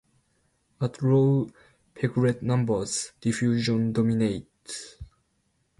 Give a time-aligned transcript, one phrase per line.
[0.81, 1.51] At low
[1.93, 4.95] Peclet numbers, diffusion dominates.